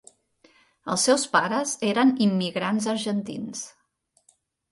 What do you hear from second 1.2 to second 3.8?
pares eren immigrants argentins.